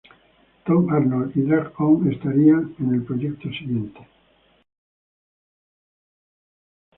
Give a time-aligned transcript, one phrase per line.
[0.65, 3.99] Tom Arnold y Drag-On estarían en el proyecto siguiente.